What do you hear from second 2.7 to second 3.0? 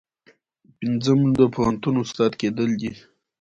دي.